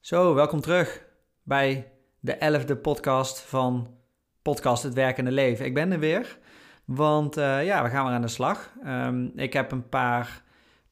Zo, 0.00 0.34
welkom 0.34 0.60
terug 0.60 1.04
bij 1.42 1.92
de 2.20 2.34
elfde 2.34 2.76
podcast 2.76 3.40
van 3.40 3.94
Podcast 4.42 4.82
Het 4.82 4.94
Werkende 4.94 5.30
Leven. 5.30 5.64
Ik 5.64 5.74
ben 5.74 5.92
er 5.92 5.98
weer, 5.98 6.38
want 6.84 7.38
uh, 7.38 7.64
ja, 7.64 7.82
we 7.82 7.88
gaan 7.88 8.04
weer 8.04 8.14
aan 8.14 8.22
de 8.22 8.28
slag. 8.28 8.72
Um, 8.86 9.32
ik 9.36 9.52
heb 9.52 9.72
een 9.72 9.88
paar, 9.88 10.42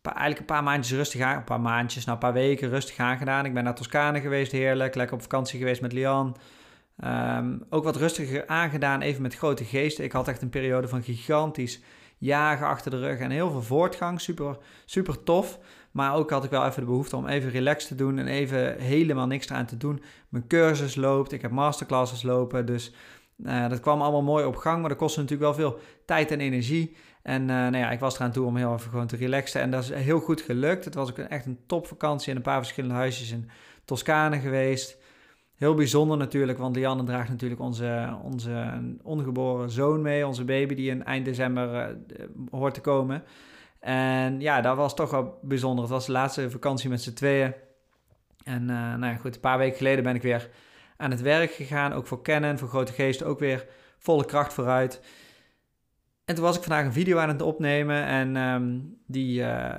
paar, 0.00 0.12
eigenlijk 0.12 0.40
een 0.40 0.54
paar 0.54 0.62
maandjes 0.62 0.96
rustig 0.96 1.20
aan, 1.20 1.36
een 1.36 1.44
paar 1.44 1.60
maandjes, 1.60 2.04
nou 2.04 2.16
een 2.16 2.22
paar 2.22 2.32
weken 2.32 2.68
rustig 2.68 2.98
aan 2.98 3.16
gedaan. 3.16 3.44
Ik 3.44 3.54
ben 3.54 3.64
naar 3.64 3.74
Toscane 3.74 4.20
geweest, 4.20 4.52
heerlijk, 4.52 4.94
lekker 4.94 5.16
op 5.16 5.22
vakantie 5.22 5.58
geweest 5.58 5.80
met 5.80 5.92
Lian. 5.92 6.36
Um, 7.04 7.66
ook 7.70 7.84
wat 7.84 7.96
rustiger 7.96 8.46
aangedaan, 8.46 9.00
even 9.00 9.22
met 9.22 9.36
grote 9.36 9.64
geesten. 9.64 10.04
Ik 10.04 10.12
had 10.12 10.28
echt 10.28 10.42
een 10.42 10.50
periode 10.50 10.88
van 10.88 11.02
gigantisch 11.02 11.80
jagen 12.18 12.66
achter 12.66 12.90
de 12.90 12.98
rug 12.98 13.18
en 13.18 13.30
heel 13.30 13.50
veel 13.50 13.62
voortgang. 13.62 14.20
Super, 14.20 14.56
super 14.84 15.22
tof. 15.22 15.58
Maar 15.90 16.14
ook 16.14 16.30
had 16.30 16.44
ik 16.44 16.50
wel 16.50 16.66
even 16.66 16.80
de 16.80 16.86
behoefte 16.86 17.16
om 17.16 17.26
even 17.26 17.50
relaxed 17.50 17.88
te 17.88 17.94
doen 17.94 18.18
en 18.18 18.26
even 18.26 18.78
helemaal 18.78 19.26
niks 19.26 19.48
eraan 19.48 19.66
te 19.66 19.76
doen. 19.76 20.02
Mijn 20.28 20.46
cursus 20.46 20.94
loopt, 20.94 21.32
ik 21.32 21.42
heb 21.42 21.50
masterclasses 21.50 22.22
lopen, 22.22 22.66
dus 22.66 22.92
uh, 23.44 23.68
dat 23.68 23.80
kwam 23.80 24.02
allemaal 24.02 24.22
mooi 24.22 24.44
op 24.44 24.56
gang. 24.56 24.80
Maar 24.80 24.88
dat 24.88 24.98
kostte 24.98 25.20
natuurlijk 25.20 25.56
wel 25.56 25.70
veel 25.70 25.80
tijd 26.04 26.30
en 26.30 26.40
energie. 26.40 26.96
En 27.22 27.42
uh, 27.42 27.48
nou 27.48 27.76
ja, 27.76 27.90
ik 27.90 28.00
was 28.00 28.14
eraan 28.14 28.32
toe 28.32 28.46
om 28.46 28.56
heel 28.56 28.74
even 28.74 28.90
gewoon 28.90 29.06
te 29.06 29.16
relaxen. 29.16 29.60
En 29.60 29.70
dat 29.70 29.82
is 29.82 29.90
heel 29.90 30.20
goed 30.20 30.40
gelukt. 30.40 30.84
Het 30.84 30.94
was 30.94 31.10
ook 31.10 31.18
echt 31.18 31.46
een 31.46 31.58
topvakantie 31.66 32.30
in 32.30 32.36
een 32.36 32.42
paar 32.42 32.58
verschillende 32.58 32.94
huisjes 32.94 33.30
in 33.30 33.50
Toscane 33.84 34.38
geweest. 34.38 34.97
Heel 35.58 35.74
bijzonder 35.74 36.16
natuurlijk, 36.16 36.58
want 36.58 36.76
Lianne 36.76 37.04
draagt 37.04 37.28
natuurlijk 37.28 37.60
onze, 37.60 38.18
onze 38.22 38.82
ongeboren 39.02 39.70
zoon 39.70 40.02
mee, 40.02 40.26
onze 40.26 40.44
baby, 40.44 40.74
die 40.74 40.90
in 40.90 41.04
eind 41.04 41.24
december 41.24 41.90
uh, 41.90 41.96
hoort 42.50 42.74
te 42.74 42.80
komen. 42.80 43.22
En 43.80 44.40
ja, 44.40 44.60
dat 44.60 44.76
was 44.76 44.94
toch 44.94 45.10
wel 45.10 45.38
bijzonder. 45.42 45.84
Het 45.84 45.92
was 45.92 46.06
de 46.06 46.12
laatste 46.12 46.50
vakantie 46.50 46.90
met 46.90 47.02
z'n 47.02 47.12
tweeën. 47.12 47.54
En 48.44 48.62
uh, 48.62 48.68
nou 48.68 49.06
ja, 49.06 49.14
goed, 49.14 49.34
een 49.34 49.40
paar 49.40 49.58
weken 49.58 49.76
geleden 49.76 50.04
ben 50.04 50.14
ik 50.14 50.22
weer 50.22 50.50
aan 50.96 51.10
het 51.10 51.20
werk 51.20 51.50
gegaan. 51.50 51.92
Ook 51.92 52.06
voor 52.06 52.22
Canon, 52.22 52.58
voor 52.58 52.68
Grote 52.68 52.92
Geesten, 52.92 53.26
ook 53.26 53.38
weer 53.38 53.66
volle 53.98 54.24
kracht 54.24 54.52
vooruit. 54.52 55.04
En 56.24 56.34
toen 56.34 56.44
was 56.44 56.56
ik 56.56 56.62
vandaag 56.62 56.84
een 56.84 56.92
video 56.92 57.18
aan 57.18 57.28
het 57.28 57.42
opnemen. 57.42 58.04
En 58.04 58.36
um, 58.36 58.96
die, 59.06 59.40
uh, 59.40 59.74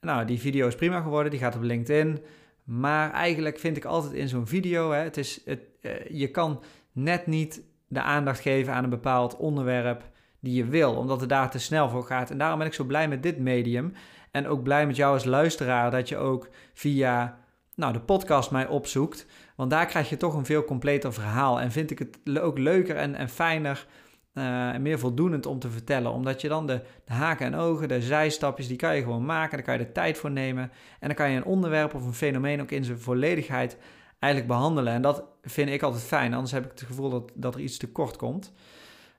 nou, 0.00 0.24
die 0.24 0.40
video 0.40 0.66
is 0.66 0.74
prima 0.74 1.00
geworden. 1.00 1.30
Die 1.30 1.40
gaat 1.40 1.56
op 1.56 1.62
LinkedIn. 1.62 2.24
Maar 2.64 3.12
eigenlijk 3.12 3.58
vind 3.58 3.76
ik 3.76 3.84
altijd 3.84 4.12
in 4.12 4.28
zo'n 4.28 4.46
video, 4.46 4.90
hè, 4.90 5.02
het 5.02 5.16
is, 5.16 5.40
het, 5.44 5.60
uh, 5.80 5.92
je 6.08 6.30
kan 6.30 6.62
net 6.92 7.26
niet 7.26 7.62
de 7.88 8.02
aandacht 8.02 8.40
geven 8.40 8.72
aan 8.72 8.84
een 8.84 8.90
bepaald 8.90 9.36
onderwerp 9.36 10.10
die 10.40 10.54
je 10.54 10.64
wil, 10.64 10.96
omdat 10.96 11.20
het 11.20 11.28
daar 11.28 11.50
te 11.50 11.58
snel 11.58 11.88
voor 11.88 12.04
gaat. 12.04 12.30
En 12.30 12.38
daarom 12.38 12.58
ben 12.58 12.66
ik 12.66 12.74
zo 12.74 12.84
blij 12.84 13.08
met 13.08 13.22
dit 13.22 13.38
medium. 13.38 13.92
En 14.30 14.46
ook 14.46 14.62
blij 14.62 14.86
met 14.86 14.96
jou 14.96 15.14
als 15.14 15.24
luisteraar 15.24 15.90
dat 15.90 16.08
je 16.08 16.16
ook 16.16 16.48
via 16.74 17.38
nou, 17.74 17.92
de 17.92 18.00
podcast 18.00 18.50
mij 18.50 18.66
opzoekt. 18.66 19.26
Want 19.56 19.70
daar 19.70 19.86
krijg 19.86 20.08
je 20.08 20.16
toch 20.16 20.34
een 20.34 20.44
veel 20.44 20.64
completer 20.64 21.12
verhaal. 21.12 21.60
En 21.60 21.72
vind 21.72 21.90
ik 21.90 21.98
het 21.98 22.38
ook 22.40 22.58
leuker 22.58 22.96
en, 22.96 23.14
en 23.14 23.28
fijner 23.28 23.86
uh, 24.34 24.68
en 24.68 24.82
meer 24.82 24.98
voldoenend 24.98 25.46
om 25.46 25.58
te 25.58 25.70
vertellen. 25.70 26.12
Omdat 26.12 26.40
je 26.40 26.48
dan 26.48 26.66
de, 26.66 26.80
de, 27.04 27.12
haken 27.12 27.46
en 27.46 27.54
ogen, 27.54 27.88
de 27.88 28.02
zijstapjes, 28.02 28.68
die 28.68 28.76
kan 28.76 28.96
je 28.96 29.02
gewoon 29.02 29.24
maken. 29.24 29.56
Daar 29.56 29.66
kan 29.66 29.78
je 29.78 29.84
de 29.84 29.92
tijd 29.92 30.18
voor 30.18 30.30
nemen. 30.30 30.70
En 31.00 31.06
dan 31.08 31.16
kan 31.16 31.30
je 31.30 31.36
een 31.36 31.44
onderwerp 31.44 31.94
of 31.94 32.04
een 32.04 32.14
fenomeen 32.14 32.60
ook 32.60 32.70
in 32.70 32.84
zijn 32.84 32.98
volledigheid 32.98 33.76
eigenlijk 34.18 34.52
behandelen. 34.52 34.92
En 34.92 35.02
dat 35.02 35.24
vind 35.42 35.68
ik 35.68 35.82
altijd 35.82 36.02
fijn. 36.02 36.34
Anders 36.34 36.52
heb 36.52 36.64
ik 36.64 36.70
het 36.70 36.82
gevoel 36.82 37.10
dat, 37.10 37.30
dat 37.34 37.54
er 37.54 37.60
iets 37.60 37.76
tekort 37.76 38.16
komt. 38.16 38.52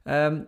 Um, 0.04 0.48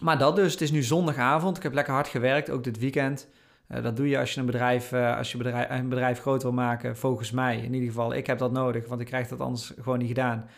maar 0.00 0.18
dat 0.18 0.36
dus. 0.36 0.52
Het 0.52 0.60
is 0.60 0.70
nu 0.70 0.82
zondagavond. 0.82 1.56
Ik 1.56 1.62
heb 1.62 1.72
lekker 1.72 1.94
hard 1.94 2.08
gewerkt, 2.08 2.50
ook 2.50 2.64
dit 2.64 2.78
weekend. 2.78 3.28
Uh, 3.68 3.82
dat 3.82 3.96
doe 3.96 4.08
je 4.08 4.18
als 4.18 4.34
je 4.34 4.40
een 4.40 4.46
bedrijf, 4.46 4.92
uh, 4.92 5.16
als 5.16 5.32
je 5.32 5.44
een 5.68 5.88
bedrijf 5.88 6.20
groot 6.20 6.42
wil 6.42 6.52
maken, 6.52 6.96
volgens 6.96 7.30
mij. 7.30 7.56
In 7.56 7.74
ieder 7.74 7.88
geval, 7.88 8.14
ik 8.14 8.26
heb 8.26 8.38
dat 8.38 8.52
nodig, 8.52 8.88
want 8.88 9.00
ik 9.00 9.06
krijg 9.06 9.28
dat 9.28 9.40
anders 9.40 9.72
gewoon 9.80 9.98
niet 9.98 10.08
gedaan. 10.08 10.48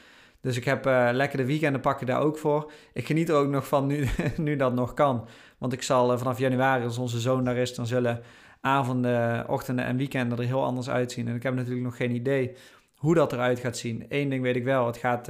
Dus 0.45 0.57
ik 0.57 0.65
heb 0.65 0.87
uh, 0.87 1.09
lekker 1.13 1.39
de 1.39 1.45
weekenden 1.45 1.81
pakken 1.81 2.07
daar 2.07 2.21
ook 2.21 2.39
voor. 2.39 2.73
Ik 2.93 3.07
geniet 3.07 3.29
er 3.29 3.35
ook 3.35 3.49
nog 3.49 3.69
van 3.69 3.87
nu, 3.87 4.09
nu 4.37 4.57
dat 4.57 4.75
nog 4.75 4.95
kan. 4.95 5.29
Want 5.59 5.73
ik 5.73 5.83
zal 5.83 6.19
vanaf 6.19 6.39
januari, 6.39 6.85
als 6.85 6.99
onze 6.99 7.21
zoon 7.21 7.45
daar 7.45 7.57
is, 7.57 7.75
dan 7.75 7.87
zullen 7.87 8.23
avonden, 8.61 9.49
ochtenden 9.49 9.85
en 9.85 9.97
weekenden 9.97 10.39
er 10.39 10.45
heel 10.45 10.65
anders 10.65 10.91
uitzien. 10.91 11.29
En 11.29 11.35
ik 11.35 11.43
heb 11.43 11.55
natuurlijk 11.55 11.85
nog 11.85 11.97
geen 11.97 12.15
idee 12.15 12.57
hoe 12.95 13.15
dat 13.15 13.33
eruit 13.33 13.59
gaat 13.59 13.77
zien. 13.77 14.07
Eén 14.09 14.29
ding 14.29 14.43
weet 14.43 14.57
ik 14.57 14.65
wel, 14.65 14.87
het 14.87 14.97
gaat, 14.97 15.27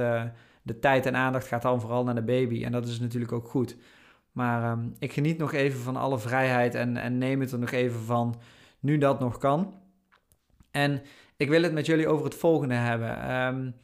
de 0.61 0.79
tijd 0.79 1.05
en 1.05 1.15
aandacht 1.15 1.47
gaat 1.47 1.61
dan 1.61 1.81
vooral 1.81 2.03
naar 2.03 2.15
de 2.15 2.23
baby. 2.23 2.63
En 2.63 2.71
dat 2.71 2.87
is 2.87 2.99
natuurlijk 2.99 3.31
ook 3.31 3.47
goed. 3.47 3.77
Maar 4.31 4.71
um, 4.71 4.93
ik 4.99 5.13
geniet 5.13 5.37
nog 5.37 5.53
even 5.53 5.79
van 5.79 5.95
alle 5.95 6.19
vrijheid 6.19 6.75
en, 6.75 6.97
en 6.97 7.17
neem 7.17 7.39
het 7.39 7.51
er 7.51 7.59
nog 7.59 7.71
even 7.71 7.99
van 7.99 8.35
nu 8.79 8.97
dat 8.97 9.19
nog 9.19 9.37
kan. 9.37 9.73
En 10.71 11.01
ik 11.37 11.49
wil 11.49 11.63
het 11.63 11.73
met 11.73 11.85
jullie 11.85 12.07
over 12.07 12.25
het 12.25 12.35
volgende 12.35 12.73
hebben. 12.73 13.35
Um, 13.35 13.75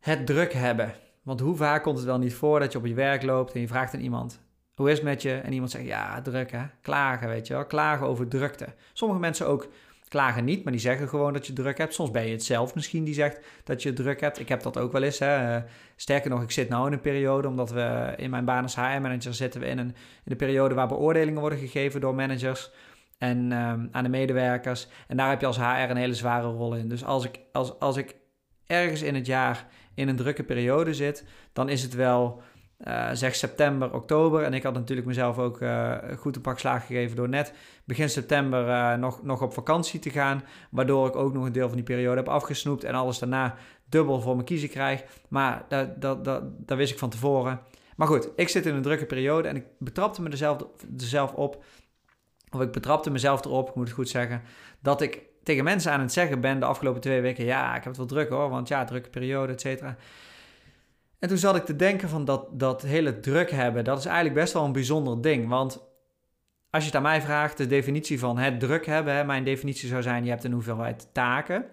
het 0.00 0.26
druk 0.26 0.52
hebben. 0.52 0.94
Want 1.22 1.40
hoe 1.40 1.56
vaak 1.56 1.82
komt 1.82 1.96
het 1.96 2.06
wel 2.06 2.18
niet 2.18 2.34
voor 2.34 2.60
dat 2.60 2.72
je 2.72 2.78
op 2.78 2.86
je 2.86 2.94
werk 2.94 3.22
loopt 3.22 3.52
en 3.52 3.60
je 3.60 3.68
vraagt 3.68 3.94
aan 3.94 4.00
iemand: 4.00 4.40
hoe 4.74 4.90
is 4.90 4.96
het 4.96 5.04
met 5.04 5.22
je? 5.22 5.32
En 5.32 5.52
iemand 5.52 5.70
zegt: 5.70 5.84
ja, 5.84 6.22
druk 6.22 6.50
hè. 6.50 6.62
Klagen, 6.82 7.28
weet 7.28 7.46
je 7.46 7.54
wel. 7.54 7.66
Klagen 7.66 8.06
over 8.06 8.28
drukte. 8.28 8.66
Sommige 8.92 9.20
mensen 9.20 9.46
ook 9.46 9.68
klagen 10.08 10.44
niet, 10.44 10.64
maar 10.64 10.72
die 10.72 10.82
zeggen 10.82 11.08
gewoon 11.08 11.32
dat 11.32 11.46
je 11.46 11.52
druk 11.52 11.78
hebt. 11.78 11.94
Soms 11.94 12.10
ben 12.10 12.26
je 12.26 12.32
het 12.32 12.44
zelf 12.44 12.74
misschien 12.74 13.04
die 13.04 13.14
zegt 13.14 13.40
dat 13.64 13.82
je 13.82 13.92
druk 13.92 14.20
hebt. 14.20 14.38
Ik 14.38 14.48
heb 14.48 14.62
dat 14.62 14.78
ook 14.78 14.92
wel 14.92 15.02
eens. 15.02 15.18
Hè. 15.18 15.56
Eh, 15.56 15.62
sterker 15.96 16.30
nog, 16.30 16.42
ik 16.42 16.50
zit 16.50 16.68
nu 16.68 16.76
in 16.76 16.92
een 16.92 17.00
periode, 17.00 17.48
omdat 17.48 17.70
we 17.70 18.14
in 18.16 18.30
mijn 18.30 18.44
baan 18.44 18.62
als 18.62 18.74
HR-manager 18.74 19.34
zitten 19.34 19.60
we 19.60 19.66
in 19.66 19.78
een, 19.78 19.88
in 20.24 20.32
een 20.32 20.36
periode 20.36 20.74
waar 20.74 20.88
beoordelingen 20.88 21.40
worden 21.40 21.58
gegeven 21.58 22.00
door 22.00 22.14
managers 22.14 22.70
en 23.18 23.52
um, 23.52 23.88
aan 23.92 24.02
de 24.02 24.08
medewerkers. 24.08 24.88
En 25.06 25.16
daar 25.16 25.30
heb 25.30 25.40
je 25.40 25.46
als 25.46 25.58
HR 25.58 25.90
een 25.90 25.96
hele 25.96 26.14
zware 26.14 26.46
rol 26.46 26.74
in. 26.74 26.88
Dus 26.88 27.04
als 27.04 27.24
ik, 27.24 27.40
als, 27.52 27.78
als 27.78 27.96
ik 27.96 28.16
ergens 28.68 29.02
in 29.02 29.14
het 29.14 29.26
jaar 29.26 29.66
in 29.94 30.08
een 30.08 30.16
drukke 30.16 30.42
periode 30.42 30.94
zit, 30.94 31.24
dan 31.52 31.68
is 31.68 31.82
het 31.82 31.94
wel 31.94 32.42
uh, 32.86 33.08
zeg 33.12 33.34
september, 33.34 33.94
oktober. 33.94 34.42
En 34.42 34.54
ik 34.54 34.62
had 34.62 34.74
natuurlijk 34.74 35.06
mezelf 35.06 35.38
ook 35.38 35.60
uh, 35.60 35.94
goed 36.16 36.36
een 36.36 36.42
pak 36.42 36.58
slaag 36.58 36.86
gegeven 36.86 37.16
door 37.16 37.28
net 37.28 37.52
begin 37.84 38.08
september 38.08 38.68
uh, 38.68 38.94
nog, 38.94 39.22
nog 39.22 39.42
op 39.42 39.52
vakantie 39.52 40.00
te 40.00 40.10
gaan. 40.10 40.42
Waardoor 40.70 41.08
ik 41.08 41.16
ook 41.16 41.32
nog 41.32 41.44
een 41.44 41.52
deel 41.52 41.66
van 41.66 41.76
die 41.76 41.84
periode 41.84 42.16
heb 42.16 42.28
afgesnoept 42.28 42.84
en 42.84 42.94
alles 42.94 43.18
daarna 43.18 43.54
dubbel 43.88 44.20
voor 44.20 44.36
me 44.36 44.44
kiezen 44.44 44.68
krijg. 44.68 45.04
Maar 45.28 45.64
dat, 45.68 46.00
dat, 46.00 46.24
dat, 46.24 46.76
wist 46.76 46.92
ik 46.92 46.98
van 46.98 47.10
tevoren. 47.10 47.60
Maar 47.96 48.06
goed, 48.06 48.28
ik 48.36 48.48
zit 48.48 48.66
in 48.66 48.74
een 48.74 48.82
drukke 48.82 49.06
periode 49.06 49.48
en 49.48 49.56
ik 49.56 49.64
betrapte 49.78 50.22
me 50.22 50.30
er 50.30 50.58
zelf 50.96 51.32
op. 51.32 51.64
Of 52.50 52.60
ik 52.60 52.72
betrapte 52.72 53.10
mezelf 53.10 53.44
erop, 53.44 53.68
ik 53.68 53.74
moet 53.74 53.86
het 53.86 53.94
goed 53.94 54.08
zeggen. 54.08 54.42
Dat 54.80 55.00
ik 55.00 55.22
tegen 55.42 55.64
mensen 55.64 55.92
aan 55.92 56.00
het 56.00 56.12
zeggen 56.12 56.40
ben 56.40 56.60
de 56.60 56.66
afgelopen 56.66 57.00
twee 57.00 57.20
weken: 57.20 57.44
ja, 57.44 57.68
ik 57.68 57.74
heb 57.74 57.84
het 57.84 57.96
wel 57.96 58.06
druk 58.06 58.28
hoor, 58.28 58.50
want 58.50 58.68
ja, 58.68 58.84
drukke 58.84 59.10
periode, 59.10 59.52
et 59.52 59.60
cetera. 59.60 59.96
En 61.18 61.28
toen 61.28 61.38
zat 61.38 61.56
ik 61.56 61.64
te 61.64 61.76
denken 61.76 62.08
van 62.08 62.24
dat, 62.24 62.60
dat 62.60 62.82
hele 62.82 63.20
druk 63.20 63.50
hebben, 63.50 63.84
dat 63.84 63.98
is 63.98 64.04
eigenlijk 64.04 64.34
best 64.34 64.52
wel 64.52 64.64
een 64.64 64.72
bijzonder 64.72 65.22
ding. 65.22 65.48
Want 65.48 65.86
als 66.70 66.82
je 66.82 66.88
het 66.88 66.96
aan 66.96 67.02
mij 67.02 67.20
vraagt, 67.20 67.56
de 67.56 67.66
definitie 67.66 68.18
van 68.18 68.38
het 68.38 68.60
druk 68.60 68.86
hebben, 68.86 69.14
hè, 69.14 69.24
mijn 69.24 69.44
definitie 69.44 69.88
zou 69.88 70.02
zijn, 70.02 70.24
je 70.24 70.30
hebt 70.30 70.44
een 70.44 70.52
hoeveelheid 70.52 71.08
taken. 71.12 71.64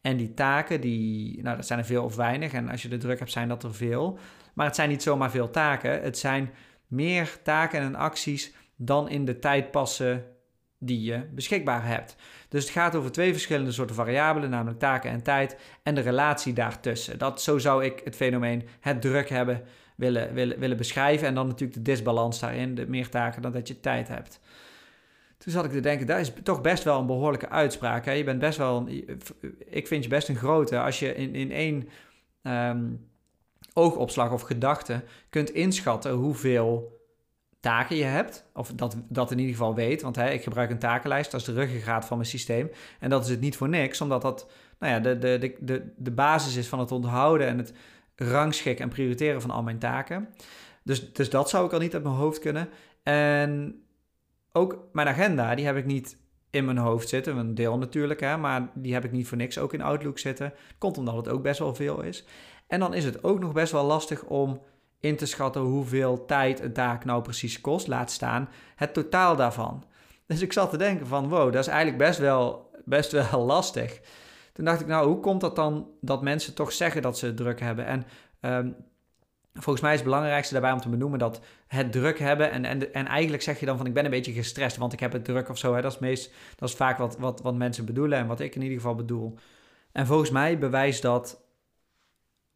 En 0.00 0.16
die 0.16 0.34
taken, 0.34 0.80
die, 0.80 1.42
nou, 1.42 1.56
dat 1.56 1.66
zijn 1.66 1.78
er 1.78 1.84
veel 1.84 2.04
of 2.04 2.16
weinig. 2.16 2.52
En 2.52 2.68
als 2.68 2.82
je 2.82 2.88
de 2.88 2.96
druk 2.96 3.18
hebt, 3.18 3.32
zijn 3.32 3.48
dat 3.48 3.62
er 3.62 3.74
veel. 3.74 4.18
Maar 4.54 4.66
het 4.66 4.74
zijn 4.74 4.88
niet 4.88 5.02
zomaar 5.02 5.30
veel 5.30 5.50
taken. 5.50 6.02
Het 6.02 6.18
zijn 6.18 6.50
meer 6.86 7.38
taken 7.42 7.80
en 7.80 7.94
acties 7.94 8.54
dan 8.76 9.08
in 9.08 9.24
de 9.24 9.38
tijd 9.38 9.70
passen 9.70 10.24
die 10.78 11.02
je 11.02 11.28
beschikbaar 11.30 11.86
hebt. 11.86 12.16
Dus 12.48 12.62
het 12.62 12.72
gaat 12.72 12.94
over 12.94 13.12
twee 13.12 13.32
verschillende 13.32 13.72
soorten 13.72 13.96
variabelen, 13.96 14.50
namelijk 14.50 14.78
taken 14.78 15.10
en 15.10 15.22
tijd 15.22 15.56
en 15.82 15.94
de 15.94 16.00
relatie 16.00 16.52
daartussen. 16.52 17.18
Dat, 17.18 17.42
zo 17.42 17.58
zou 17.58 17.84
ik 17.84 18.00
het 18.04 18.16
fenomeen 18.16 18.68
het 18.80 19.00
druk 19.00 19.28
hebben 19.28 19.62
willen, 19.96 20.34
willen, 20.34 20.58
willen 20.58 20.76
beschrijven. 20.76 21.26
En 21.26 21.34
dan 21.34 21.46
natuurlijk 21.46 21.74
de 21.74 21.82
disbalans 21.82 22.40
daarin, 22.40 22.74
de 22.74 22.86
meer 22.86 23.08
taken 23.08 23.42
dan 23.42 23.52
dat 23.52 23.68
je 23.68 23.80
tijd 23.80 24.08
hebt. 24.08 24.40
Toen 25.38 25.52
zat 25.52 25.64
ik 25.64 25.70
te 25.70 25.80
denken, 25.80 26.06
dat 26.06 26.18
is 26.18 26.32
toch 26.42 26.60
best 26.60 26.84
wel 26.84 27.00
een 27.00 27.06
behoorlijke 27.06 27.48
uitspraak. 27.48 28.04
Hè? 28.04 28.12
Je 28.12 28.24
bent 28.24 28.38
best 28.38 28.58
wel, 28.58 28.88
ik 29.64 29.86
vind 29.86 30.04
je 30.04 30.10
best 30.10 30.28
een 30.28 30.36
grote. 30.36 30.80
Als 30.80 30.98
je 30.98 31.14
in, 31.14 31.34
in 31.34 31.52
één 31.52 31.88
um, 32.42 33.08
oogopslag 33.72 34.32
of 34.32 34.42
gedachte 34.42 35.04
kunt 35.30 35.50
inschatten 35.50 36.12
hoeveel 36.12 37.02
taken 37.64 37.96
je 37.96 38.04
hebt. 38.04 38.46
Of 38.54 38.72
dat, 38.74 38.96
dat 39.08 39.30
in 39.30 39.38
ieder 39.38 39.54
geval 39.54 39.74
weet. 39.74 40.02
Want 40.02 40.16
hè, 40.16 40.30
ik 40.30 40.42
gebruik 40.42 40.70
een 40.70 40.78
takenlijst. 40.78 41.30
Dat 41.30 41.40
is 41.40 41.46
de 41.46 41.52
ruggengraat 41.52 42.04
van 42.04 42.16
mijn 42.16 42.28
systeem. 42.28 42.70
En 43.00 43.10
dat 43.10 43.24
is 43.24 43.30
het 43.30 43.40
niet 43.40 43.56
voor 43.56 43.68
niks. 43.68 44.00
Omdat 44.00 44.22
dat 44.22 44.50
nou 44.78 44.92
ja, 44.92 45.00
de, 45.00 45.18
de, 45.18 45.56
de, 45.60 45.92
de, 45.96 46.10
basis 46.10 46.56
is 46.56 46.68
van 46.68 46.78
het 46.78 46.92
onthouden 46.92 47.46
en 47.46 47.58
het 47.58 47.72
rangschikken 48.16 48.84
en 48.84 48.90
prioriteren 48.90 49.40
van 49.40 49.50
al 49.50 49.62
mijn 49.62 49.78
taken. 49.78 50.28
Dus, 50.82 51.12
dus 51.12 51.30
dat 51.30 51.48
zou 51.48 51.66
ik 51.66 51.72
al 51.72 51.78
niet 51.78 51.94
uit 51.94 52.02
mijn 52.02 52.14
hoofd 52.14 52.38
kunnen. 52.38 52.68
En 53.02 53.82
ook 54.52 54.78
mijn 54.92 55.08
agenda, 55.08 55.54
die 55.54 55.66
heb 55.66 55.76
ik 55.76 55.86
niet 55.86 56.16
in 56.50 56.64
mijn 56.64 56.78
hoofd 56.78 57.08
zitten. 57.08 57.36
Een 57.36 57.54
deel 57.54 57.78
natuurlijk, 57.78 58.20
hè, 58.20 58.36
maar 58.36 58.68
die 58.74 58.92
heb 58.92 59.04
ik 59.04 59.12
niet 59.12 59.28
voor 59.28 59.36
niks 59.36 59.58
ook 59.58 59.72
in 59.72 59.82
Outlook 59.82 60.18
zitten. 60.18 60.52
Komt 60.78 60.98
omdat 60.98 61.16
het 61.16 61.28
ook 61.28 61.42
best 61.42 61.58
wel 61.58 61.74
veel 61.74 62.02
is. 62.02 62.24
En 62.66 62.80
dan 62.80 62.94
is 62.94 63.04
het 63.04 63.24
ook 63.24 63.40
nog 63.40 63.52
best 63.52 63.72
wel 63.72 63.84
lastig 63.84 64.24
om 64.24 64.60
in 65.04 65.16
te 65.16 65.26
schatten 65.26 65.62
hoeveel 65.62 66.24
tijd 66.24 66.60
een 66.60 66.72
taak 66.72 67.04
nou 67.04 67.22
precies 67.22 67.60
kost, 67.60 67.86
laat 67.86 68.10
staan 68.10 68.48
het 68.76 68.94
totaal 68.94 69.36
daarvan. 69.36 69.84
Dus 70.26 70.40
ik 70.40 70.52
zat 70.52 70.70
te 70.70 70.76
denken 70.76 71.06
van, 71.06 71.28
wow, 71.28 71.52
dat 71.52 71.66
is 71.66 71.72
eigenlijk 71.72 71.98
best 71.98 72.18
wel, 72.18 72.70
best 72.84 73.12
wel 73.12 73.44
lastig. 73.54 74.00
Toen 74.52 74.64
dacht 74.64 74.80
ik, 74.80 74.86
nou, 74.86 75.08
hoe 75.08 75.20
komt 75.20 75.40
dat 75.40 75.56
dan 75.56 75.88
dat 76.00 76.22
mensen 76.22 76.54
toch 76.54 76.72
zeggen 76.72 77.02
dat 77.02 77.18
ze 77.18 77.34
druk 77.34 77.60
hebben? 77.60 77.86
En 77.86 78.04
ehm, 78.40 78.70
volgens 79.54 79.80
mij 79.80 79.92
is 79.92 80.00
het 80.00 80.08
belangrijkste 80.08 80.52
daarbij 80.52 80.72
om 80.72 80.80
te 80.80 80.88
benoemen 80.88 81.18
dat 81.18 81.40
het 81.66 81.92
druk 81.92 82.18
hebben... 82.18 82.50
En, 82.50 82.64
en, 82.64 82.94
en 82.94 83.06
eigenlijk 83.06 83.42
zeg 83.42 83.60
je 83.60 83.66
dan 83.66 83.76
van, 83.76 83.86
ik 83.86 83.94
ben 83.94 84.04
een 84.04 84.10
beetje 84.10 84.32
gestrest, 84.32 84.76
want 84.76 84.92
ik 84.92 85.00
heb 85.00 85.12
het 85.12 85.24
druk 85.24 85.48
of 85.48 85.58
zo. 85.58 85.74
Hè? 85.74 85.80
Dat, 85.80 85.92
is 85.92 85.98
meest, 85.98 86.32
dat 86.56 86.68
is 86.68 86.74
vaak 86.74 86.98
wat, 86.98 87.18
wat, 87.18 87.40
wat 87.40 87.54
mensen 87.54 87.84
bedoelen 87.84 88.18
en 88.18 88.26
wat 88.26 88.40
ik 88.40 88.54
in 88.54 88.62
ieder 88.62 88.76
geval 88.76 88.94
bedoel. 88.94 89.38
En 89.92 90.06
volgens 90.06 90.30
mij 90.30 90.58
bewijst 90.58 91.02
dat 91.02 91.43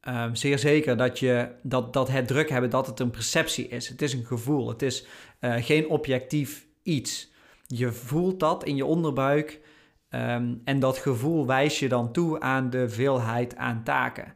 um, 0.08 0.34
zeer 0.34 0.58
zeker 0.58 0.96
dat, 0.96 1.18
je, 1.18 1.48
dat, 1.62 1.92
dat 1.92 2.08
het 2.08 2.26
druk 2.26 2.48
hebben, 2.48 2.70
dat 2.70 2.86
het 2.86 3.00
een 3.00 3.10
perceptie 3.10 3.68
is. 3.68 3.88
Het 3.88 4.02
is 4.02 4.12
een 4.12 4.24
gevoel, 4.24 4.68
het 4.68 4.82
is 4.82 5.06
uh, 5.40 5.54
geen 5.58 5.88
objectief 5.88 6.66
iets. 6.82 7.30
Je 7.66 7.92
voelt 7.92 8.40
dat 8.40 8.64
in 8.64 8.76
je 8.76 8.84
onderbuik 8.84 9.60
um, 10.10 10.60
en 10.64 10.78
dat 10.78 10.98
gevoel 10.98 11.46
wijst 11.46 11.78
je 11.78 11.88
dan 11.88 12.12
toe 12.12 12.40
aan 12.40 12.70
de 12.70 12.88
veelheid 12.88 13.56
aan 13.56 13.82
taken. 13.84 14.34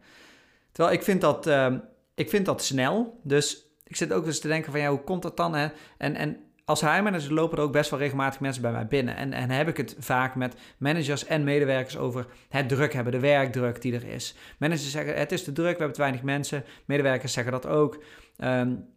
Terwijl 0.73 0.97
ik 0.97 1.03
vind 1.03 1.21
dat, 1.21 1.47
um, 1.47 1.83
ik 2.15 2.29
vind 2.29 2.47
dat 2.47 2.63
snel, 2.63 3.21
dus 3.23 3.67
ik 3.85 3.97
zit 3.97 4.13
ook 4.13 4.27
eens 4.27 4.41
te 4.41 4.49
denken 4.49 4.73
van 4.73 4.81
ja, 4.81 4.91
hoe 4.91 5.05
komt 5.05 5.23
dat 5.23 5.37
dan? 5.37 5.55
Hè? 5.55 5.69
En, 5.99 6.15
en 6.15 6.37
als 6.65 6.81
HR-manager 6.81 7.33
lopen 7.33 7.59
er 7.59 7.65
ook 7.65 7.73
best 7.73 7.91
wel 7.91 7.99
regelmatig 7.99 8.41
mensen 8.41 8.63
bij 8.63 8.73
mij 8.73 8.87
binnen. 8.87 9.17
En, 9.17 9.33
en 9.33 9.51
heb 9.51 9.69
ik 9.69 9.77
het 9.77 9.97
vaak 9.99 10.35
met 10.35 10.57
managers 10.79 11.27
en 11.27 11.45
medewerkers 11.45 11.97
over 11.97 12.27
het 12.49 12.69
druk 12.69 12.93
hebben, 12.93 13.13
de 13.13 13.21
werkdruk 13.21 13.83
die 13.83 13.95
er 13.95 14.05
is. 14.05 14.37
Managers 14.59 14.91
zeggen 14.91 15.15
het 15.15 15.33
is 15.33 15.45
te 15.45 15.53
druk, 15.53 15.73
we 15.73 15.79
hebben 15.79 15.93
te 15.93 16.01
weinig 16.01 16.23
mensen. 16.23 16.65
Medewerkers 16.85 17.33
zeggen 17.33 17.53
dat 17.53 17.67
ook. 17.67 18.03
Um, 18.39 18.91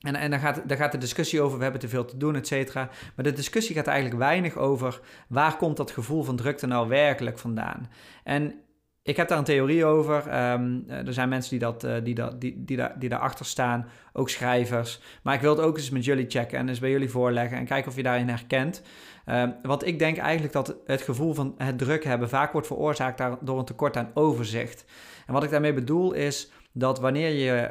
en, 0.00 0.14
en 0.14 0.40
gaat, 0.40 0.68
dan 0.68 0.76
gaat 0.76 0.92
de 0.92 0.98
discussie 0.98 1.40
over, 1.40 1.56
we 1.56 1.62
hebben 1.62 1.80
te 1.80 1.88
veel 1.88 2.04
te 2.04 2.16
doen, 2.16 2.36
et 2.36 2.46
cetera. 2.46 2.90
Maar 3.14 3.24
de 3.24 3.32
discussie 3.32 3.74
gaat 3.74 3.86
eigenlijk 3.86 4.18
weinig 4.18 4.56
over, 4.56 5.00
waar 5.28 5.56
komt 5.56 5.76
dat 5.76 5.90
gevoel 5.90 6.22
van 6.22 6.36
drukte 6.36 6.66
nou 6.66 6.88
werkelijk 6.88 7.38
vandaan? 7.38 7.90
En 8.24 8.60
ik 9.06 9.16
heb 9.16 9.28
daar 9.28 9.38
een 9.38 9.44
theorie 9.44 9.84
over. 9.84 10.16
Um, 10.52 10.84
er 10.88 11.12
zijn 11.12 11.28
mensen 11.28 11.50
die, 11.50 11.58
dat, 11.58 11.84
uh, 11.84 11.94
die, 12.02 12.14
dat, 12.14 12.40
die, 12.40 12.64
die, 12.64 12.76
daar, 12.76 12.98
die 12.98 13.08
daarachter 13.08 13.46
staan, 13.46 13.88
ook 14.12 14.30
schrijvers. 14.30 15.00
Maar 15.22 15.34
ik 15.34 15.40
wil 15.40 15.56
het 15.56 15.64
ook 15.64 15.76
eens 15.76 15.90
met 15.90 16.04
jullie 16.04 16.26
checken 16.28 16.58
en 16.58 16.68
eens 16.68 16.78
bij 16.78 16.90
jullie 16.90 17.10
voorleggen 17.10 17.58
en 17.58 17.64
kijken 17.64 17.90
of 17.90 17.96
je 17.96 18.02
daarin 18.02 18.28
herkent. 18.28 18.82
Um, 19.26 19.54
want 19.62 19.86
ik 19.86 19.98
denk 19.98 20.16
eigenlijk 20.16 20.52
dat 20.52 20.76
het 20.86 21.02
gevoel 21.02 21.34
van 21.34 21.54
het 21.58 21.78
druk 21.78 22.04
hebben 22.04 22.28
vaak 22.28 22.52
wordt 22.52 22.66
veroorzaakt 22.66 23.22
door 23.40 23.58
een 23.58 23.64
tekort 23.64 23.96
aan 23.96 24.10
overzicht. 24.14 24.84
En 25.26 25.32
wat 25.32 25.44
ik 25.44 25.50
daarmee 25.50 25.74
bedoel 25.74 26.12
is 26.12 26.50
dat 26.72 27.00
wanneer 27.00 27.30
je 27.30 27.70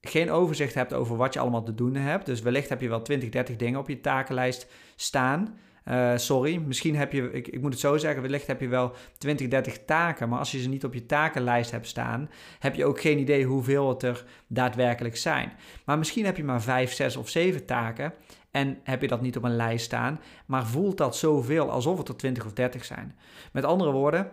geen 0.00 0.30
overzicht 0.30 0.74
hebt 0.74 0.94
over 0.94 1.16
wat 1.16 1.34
je 1.34 1.40
allemaal 1.40 1.64
te 1.64 1.74
doen 1.74 1.94
hebt, 1.94 2.26
dus 2.26 2.42
wellicht 2.42 2.68
heb 2.68 2.80
je 2.80 2.88
wel 2.88 3.02
20, 3.02 3.28
30 3.28 3.56
dingen 3.56 3.80
op 3.80 3.88
je 3.88 4.00
takenlijst 4.00 4.66
staan 4.96 5.58
uh, 5.84 6.16
sorry, 6.16 6.56
misschien 6.56 6.96
heb 6.96 7.12
je, 7.12 7.32
ik, 7.32 7.48
ik 7.48 7.60
moet 7.60 7.72
het 7.72 7.80
zo 7.80 7.96
zeggen, 7.96 8.22
wellicht 8.22 8.46
heb 8.46 8.60
je 8.60 8.68
wel 8.68 8.92
20, 9.18 9.48
30 9.48 9.84
taken, 9.84 10.28
maar 10.28 10.38
als 10.38 10.50
je 10.50 10.60
ze 10.60 10.68
niet 10.68 10.84
op 10.84 10.94
je 10.94 11.06
takenlijst 11.06 11.70
hebt 11.70 11.86
staan, 11.86 12.30
heb 12.58 12.74
je 12.74 12.84
ook 12.84 13.00
geen 13.00 13.18
idee 13.18 13.44
hoeveel 13.44 13.88
het 13.88 14.02
er 14.02 14.24
daadwerkelijk 14.46 15.16
zijn. 15.16 15.52
Maar 15.84 15.98
misschien 15.98 16.24
heb 16.24 16.36
je 16.36 16.44
maar 16.44 16.62
5, 16.62 16.92
6 16.92 17.16
of 17.16 17.28
7 17.28 17.64
taken 17.64 18.12
en 18.50 18.78
heb 18.82 19.00
je 19.00 19.08
dat 19.08 19.20
niet 19.20 19.36
op 19.36 19.44
een 19.44 19.56
lijst 19.56 19.84
staan, 19.84 20.20
maar 20.46 20.66
voelt 20.66 20.96
dat 20.96 21.16
zoveel 21.16 21.70
alsof 21.70 21.98
het 21.98 22.08
er 22.08 22.16
20 22.16 22.44
of 22.44 22.52
30 22.52 22.84
zijn. 22.84 23.16
Met 23.52 23.64
andere 23.64 23.90
woorden, 23.90 24.30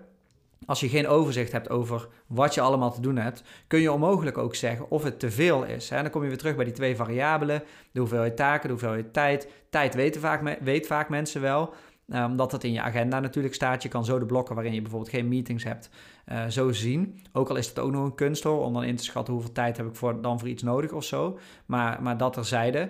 als 0.65 0.80
je 0.80 0.89
geen 0.89 1.07
overzicht 1.07 1.51
hebt 1.51 1.69
over 1.69 2.07
wat 2.27 2.54
je 2.54 2.62
allemaal 2.62 2.94
te 2.94 3.01
doen 3.01 3.18
hebt, 3.18 3.44
kun 3.68 3.80
je 3.80 3.92
onmogelijk 3.92 4.38
ook 4.38 4.56
zeggen 4.56 4.89
of 4.92 5.04
het 5.04 5.19
te 5.19 5.31
veel 5.31 5.63
is. 5.63 5.92
En 5.92 6.01
dan 6.01 6.12
kom 6.12 6.21
je 6.21 6.27
weer 6.27 6.38
terug 6.38 6.56
bij 6.56 6.65
die 6.65 6.74
twee 6.74 6.95
variabelen: 6.95 7.63
de 7.92 8.00
hoeveelheid 8.00 8.36
taken, 8.36 8.63
de 8.63 8.74
hoeveelheid 8.74 9.13
tijd. 9.13 9.48
Tijd 9.69 9.95
weten 9.95 10.21
vaak, 10.21 10.57
weet 10.62 10.88
vaak 10.88 11.09
mensen 11.09 11.42
wel, 11.42 11.74
eh, 12.07 12.25
omdat 12.30 12.51
het 12.51 12.63
in 12.63 12.71
je 12.71 12.81
agenda 12.81 13.19
natuurlijk 13.19 13.54
staat. 13.54 13.83
Je 13.83 13.89
kan 13.89 14.06
zo 14.06 14.19
de 14.19 14.25
blokken 14.25 14.56
waarin 14.56 14.74
je 14.74 14.81
bijvoorbeeld 14.81 15.12
geen 15.12 15.27
meetings 15.27 15.63
hebt, 15.63 15.89
uh, 16.31 16.48
zo 16.48 16.71
zien. 16.71 17.21
Ook 17.33 17.50
al 17.50 17.56
is 17.56 17.68
het 17.68 17.80
ook 17.80 17.92
nog 17.92 18.03
een 18.03 18.15
kunst 18.15 18.44
hoor, 18.44 18.63
om 18.65 18.74
dan 18.74 18.83
in 18.83 18.95
te 18.95 19.03
schatten 19.03 19.33
hoeveel 19.33 19.51
tijd 19.51 19.77
heb 19.77 19.88
ik 19.88 19.95
voor, 19.95 20.21
dan 20.21 20.39
voor 20.39 20.48
iets 20.48 20.63
nodig 20.63 20.92
of 20.92 21.03
zo. 21.03 21.39
Maar, 21.65 22.01
maar 22.01 22.18
dat 22.18 22.33
terzijde. 22.33 22.89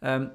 Um, 0.00 0.30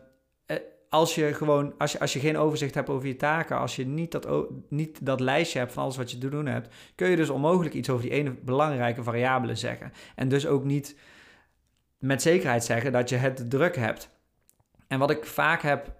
als 0.94 1.16
je 1.16 1.34
gewoon, 1.34 1.74
als 1.78 1.92
je, 1.92 2.00
als 2.00 2.14
je 2.14 2.20
geen 2.20 2.38
overzicht 2.38 2.74
hebt 2.74 2.90
over 2.90 3.08
je 3.08 3.16
taken, 3.16 3.58
als 3.58 3.76
je 3.76 3.86
niet 3.86 4.12
dat, 4.12 4.28
niet 4.70 5.06
dat 5.06 5.20
lijstje 5.20 5.60
hebt 5.60 5.74
van 5.74 5.84
alles 5.84 5.98
wat 5.98 6.12
je 6.12 6.18
te 6.18 6.30
doen 6.30 6.46
hebt, 6.46 6.76
kun 6.96 7.10
je 7.10 7.16
dus 7.16 7.30
onmogelijk 7.30 7.76
iets 7.76 7.90
over 7.90 8.04
die 8.04 8.12
ene 8.12 8.32
belangrijke 8.32 9.04
variabele 9.04 9.56
zeggen. 9.56 9.92
En 10.16 10.30
dus 10.30 10.48
ook 10.48 10.64
niet 10.64 10.96
met 11.98 12.22
zekerheid 12.22 12.64
zeggen 12.64 12.92
dat 12.92 13.10
je 13.10 13.16
het 13.16 13.50
druk 13.50 13.76
hebt. 13.76 14.10
En 14.88 15.00
wat 15.00 15.10
ik 15.10 15.26
vaak 15.26 15.62
heb 15.62 15.92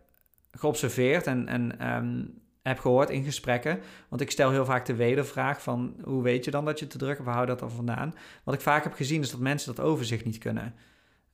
geobserveerd 0.52 1.28
en, 1.28 1.48
en 1.48 1.94
um, 1.96 2.42
heb 2.62 2.80
gehoord 2.80 3.10
in 3.10 3.24
gesprekken, 3.24 3.80
want 4.10 4.22
ik 4.22 4.32
stel 4.32 4.52
heel 4.52 4.66
vaak 4.66 4.86
de 4.86 4.96
wedervraag 4.96 5.62
van 5.62 5.96
hoe 6.04 6.24
weet 6.24 6.46
je 6.46 6.52
dan 6.52 6.66
dat 6.66 6.80
je 6.80 6.88
te 6.88 6.98
druk 6.98 7.14
hebt, 7.14 7.26
waar 7.26 7.36
hou 7.36 7.48
dat 7.48 7.60
dan 7.60 7.72
vandaan? 7.72 8.14
Wat 8.44 8.56
ik 8.56 8.62
vaak 8.62 8.84
heb 8.84 8.94
gezien 8.94 9.22
is 9.22 9.32
dat 9.32 9.40
mensen 9.40 9.76
dat 9.76 9.86
overzicht 9.86 10.26
niet 10.26 10.38
kunnen. 10.38 10.76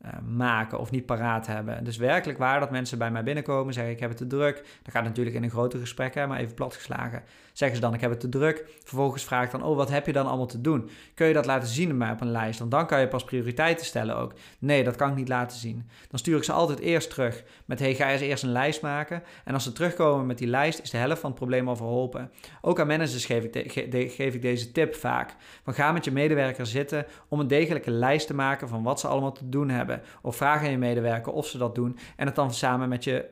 Uh, 0.06 0.12
maken 0.36 0.80
of 0.80 0.92
niet 0.92 1.06
paraat 1.06 1.48
hebben. 1.48 1.84
Dus 1.84 1.98
werkelijk 1.98 2.40
waar 2.40 2.60
dat 2.60 2.72
mensen 2.72 2.98
bij 2.98 3.12
mij 3.12 3.24
binnenkomen, 3.24 3.74
zeggen 3.74 3.94
ik 3.94 4.00
heb 4.00 4.10
het 4.10 4.18
te 4.18 4.28
druk. 4.28 4.56
Dat 4.84 4.94
gaat 4.94 5.04
natuurlijk 5.04 5.36
in 5.36 5.44
een 5.44 5.50
groter 5.50 5.80
gesprek, 5.80 6.14
hè, 6.14 6.28
maar 6.28 6.40
even 6.40 6.54
platgeslagen. 6.54 7.24
Zeggen 7.54 7.78
ze 7.78 7.84
dan 7.84 7.94
ik 7.94 8.02
heb 8.02 8.10
het 8.10 8.20
te 8.20 8.30
druk. 8.30 8.66
Vervolgens 8.84 9.24
vraag 9.24 9.46
ik 9.46 9.52
dan, 9.52 9.64
oh 9.64 9.76
wat 9.76 9.90
heb 9.90 10.06
je 10.06 10.14
dan 10.14 10.28
allemaal 10.28 10.46
te 10.46 10.62
doen? 10.62 10.90
Kun 11.14 11.28
je 11.28 11.34
dat 11.34 11.46
laten 11.46 11.68
zien 11.68 12.12
op 12.12 12.22
een 12.22 12.32
lijst? 12.32 12.60
Want 12.60 12.72
dan 12.72 12.88
kan 12.88 13.00
je 13.00 13.08
pas 13.08 13.24
prioriteiten 13.24 13.86
stellen 13.86 14.16
ook. 14.16 14.34
Nee, 14.60 14.84
dat 14.84 14.96
kan 14.96 15.10
ik 15.10 15.16
niet 15.16 15.28
laten 15.28 15.58
zien. 15.58 15.90
Dan 16.10 16.20
stuur 16.20 16.38
ik 16.38 16.44
ze 16.44 16.52
altijd 16.52 16.80
eerst 16.80 17.10
terug 17.10 17.44
met 17.66 17.80
hey 17.80 17.96
ga 17.96 18.10
eens 18.10 18.22
eerst 18.22 18.44
een 18.44 18.52
lijst 18.52 18.82
maken. 18.82 19.24
En 19.44 19.54
als 19.54 19.64
ze 19.64 19.72
terugkomen 19.72 20.26
met 20.26 20.38
die 20.38 20.48
lijst 20.48 20.80
is 20.82 20.90
de 20.90 20.98
helft 20.98 21.20
van 21.20 21.30
het 21.30 21.40
probleem 21.40 21.68
al 21.68 21.76
verholpen. 21.76 22.32
Ook 22.62 22.80
aan 22.80 22.88
managers 22.88 23.26
geef 23.26 23.44
ik, 23.44 23.72
geef 24.12 24.34
ik 24.34 24.42
deze 24.42 24.72
tip 24.72 24.96
vaak. 24.96 25.36
Van 25.64 25.74
ga 25.74 25.92
met 25.92 26.06
je 26.06 26.12
medewerker 26.12 26.66
zitten 26.66 27.06
om 27.28 27.40
een 27.40 27.48
degelijke 27.48 27.92
lijst 27.92 28.28
te 28.28 28.34
maken 28.34 28.68
van 28.68 28.84
wat 28.84 29.00
ze 29.00 29.08
allemaal 29.08 29.32
te 29.32 29.50
doen 29.50 29.70
hebben. 29.70 29.88
Of 30.22 30.36
vraag 30.36 30.62
aan 30.62 30.72
je 30.72 30.78
medewerker 30.78 31.34
of 31.34 31.48
ze 31.48 31.58
dat 31.58 31.76
doen 31.76 31.98
en 32.16 32.26
het 32.26 32.36
dan 32.36 32.54
samen 32.54 32.90
met 32.90 33.04
je 33.04 33.30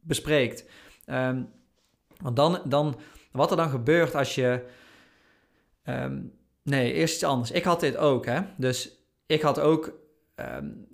bespreekt. 0.00 0.64
Um, 1.06 1.48
want 2.20 2.36
dan, 2.36 2.60
dan, 2.64 2.98
wat 3.32 3.50
er 3.50 3.56
dan 3.56 3.70
gebeurt 3.70 4.14
als 4.14 4.34
je. 4.34 4.64
Um, 5.84 6.32
nee, 6.62 6.92
eerst 6.92 7.14
iets 7.14 7.24
anders. 7.24 7.50
Ik 7.50 7.64
had 7.64 7.80
dit 7.80 7.96
ook, 7.96 8.26
hè. 8.26 8.40
Dus 8.56 8.90
ik 9.26 9.42
had 9.42 9.60
ook. 9.60 9.92
Um, 10.36 10.88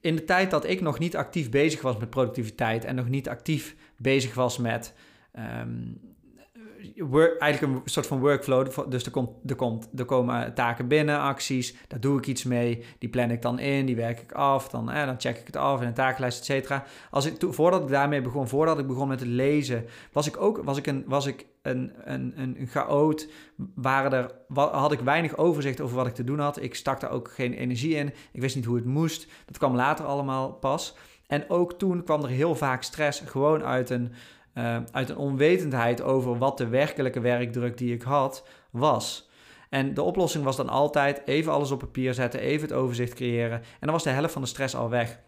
in 0.00 0.16
de 0.16 0.24
tijd 0.24 0.50
dat 0.50 0.68
ik 0.68 0.80
nog 0.80 0.98
niet 0.98 1.16
actief 1.16 1.50
bezig 1.50 1.82
was 1.82 1.96
met 1.96 2.10
productiviteit 2.10 2.84
en 2.84 2.94
nog 2.94 3.08
niet 3.08 3.28
actief 3.28 3.76
bezig 3.96 4.34
was 4.34 4.58
met 4.58 4.94
eigenlijk 7.38 7.62
een 7.62 7.80
soort 7.84 8.06
van 8.06 8.20
workflow. 8.20 8.90
Dus 8.90 9.04
er, 9.04 9.10
komt, 9.10 9.30
er, 9.46 9.56
komt, 9.56 9.88
er 9.96 10.04
komen 10.04 10.54
taken 10.54 10.88
binnen, 10.88 11.18
acties, 11.18 11.76
daar 11.88 12.00
doe 12.00 12.18
ik 12.18 12.26
iets 12.26 12.44
mee. 12.44 12.84
Die 12.98 13.08
plan 13.08 13.30
ik 13.30 13.42
dan 13.42 13.58
in, 13.58 13.86
die 13.86 13.96
werk 13.96 14.20
ik 14.20 14.32
af, 14.32 14.68
dan, 14.68 14.86
dan 14.86 15.20
check 15.20 15.38
ik 15.38 15.46
het 15.46 15.56
af 15.56 15.80
in 15.80 15.86
een 15.86 15.94
takenlijst, 15.94 16.38
et 16.38 16.44
cetera. 16.44 16.84
Als 17.10 17.26
ik, 17.26 17.34
voordat 17.38 17.82
ik 17.82 17.88
daarmee 17.88 18.20
begon, 18.20 18.48
voordat 18.48 18.78
ik 18.78 18.86
begon 18.86 19.08
met 19.08 19.20
het 19.20 19.28
lezen, 19.28 19.84
was 20.12 20.26
ik 20.26 20.40
ook 20.40 20.60
was 20.64 20.78
ik 20.78 20.86
een, 20.86 21.04
was 21.06 21.26
ik 21.26 21.46
een, 21.62 21.92
een, 22.04 22.32
een, 22.36 22.60
een 22.60 22.66
chaot. 22.66 23.28
Waren 23.74 24.12
er, 24.12 24.30
had 24.54 24.92
ik 24.92 25.00
weinig 25.00 25.36
overzicht 25.36 25.80
over 25.80 25.96
wat 25.96 26.06
ik 26.06 26.14
te 26.14 26.24
doen 26.24 26.38
had. 26.38 26.62
Ik 26.62 26.74
stak 26.74 27.00
daar 27.00 27.10
ook 27.10 27.30
geen 27.30 27.52
energie 27.52 27.94
in. 27.94 28.12
Ik 28.32 28.40
wist 28.40 28.56
niet 28.56 28.64
hoe 28.64 28.76
het 28.76 28.84
moest. 28.84 29.26
Dat 29.46 29.58
kwam 29.58 29.74
later 29.74 30.04
allemaal 30.04 30.52
pas. 30.52 30.96
En 31.26 31.50
ook 31.50 31.72
toen 31.72 32.04
kwam 32.04 32.22
er 32.22 32.28
heel 32.28 32.54
vaak 32.54 32.82
stress, 32.82 33.20
gewoon 33.20 33.64
uit 33.64 33.90
een 33.90 34.12
uh, 34.54 34.76
uit 34.90 35.08
een 35.08 35.16
onwetendheid 35.16 36.02
over 36.02 36.38
wat 36.38 36.58
de 36.58 36.68
werkelijke 36.68 37.20
werkdruk 37.20 37.78
die 37.78 37.94
ik 37.94 38.02
had 38.02 38.46
was. 38.70 39.30
En 39.68 39.94
de 39.94 40.02
oplossing 40.02 40.44
was 40.44 40.56
dan 40.56 40.68
altijd 40.68 41.22
even 41.24 41.52
alles 41.52 41.70
op 41.70 41.78
papier 41.78 42.14
zetten, 42.14 42.40
even 42.40 42.68
het 42.68 42.76
overzicht 42.76 43.14
creëren. 43.14 43.58
En 43.58 43.78
dan 43.80 43.90
was 43.92 44.02
de 44.02 44.10
helft 44.10 44.32
van 44.32 44.42
de 44.42 44.48
stress 44.48 44.74
al 44.74 44.88
weg. 44.88 45.20